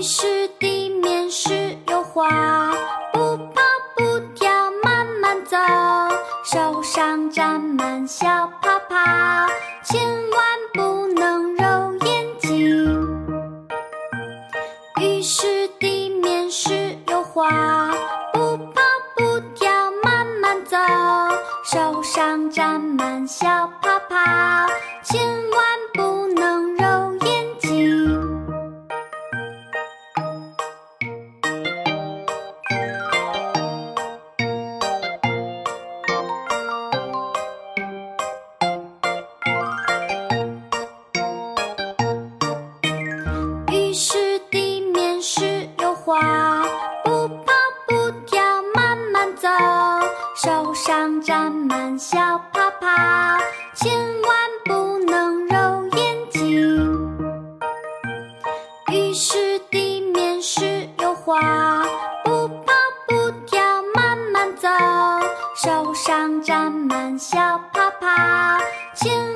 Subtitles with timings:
[0.00, 2.26] 于是地面是有花，
[3.12, 3.60] 不跑
[3.94, 4.50] 不跳
[4.82, 5.58] 慢慢走，
[6.42, 8.26] 手上沾满小
[8.62, 8.96] 泡泡，
[9.84, 10.00] 千
[10.30, 13.28] 万不能揉眼睛。
[15.02, 17.90] 于是地面是有花，
[18.32, 18.80] 不跑
[19.14, 19.70] 不跳
[20.02, 20.78] 慢慢走，
[21.62, 23.46] 手上沾满小
[23.82, 24.16] 泡泡，
[43.90, 46.62] 于是地面是油画，
[47.02, 47.52] 不跑
[47.88, 48.40] 不跳
[48.72, 49.48] 慢慢走，
[50.36, 52.16] 手上沾满小
[52.52, 52.86] 泡泡，
[53.74, 57.18] 千万不能揉眼睛。
[58.92, 61.82] 于是地面是油画，
[62.22, 62.72] 不跑
[63.08, 63.60] 不跳
[63.92, 64.68] 慢慢走，
[65.56, 67.36] 手上沾满小
[67.72, 68.06] 泡泡，
[68.94, 69.29] 千